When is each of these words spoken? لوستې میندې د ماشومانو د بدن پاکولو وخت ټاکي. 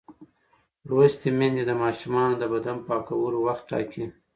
لوستې 0.87 1.29
میندې 1.37 1.63
د 1.67 1.71
ماشومانو 1.83 2.35
د 2.39 2.43
بدن 2.53 2.77
پاکولو 2.87 3.37
وخت 3.47 3.63
ټاکي. 3.69 4.05